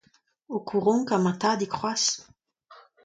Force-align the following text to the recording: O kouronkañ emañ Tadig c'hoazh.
O 0.55 0.57
kouronkañ 0.67 1.15
emañ 1.19 1.35
Tadig 1.41 1.71
c'hoazh. 1.75 2.09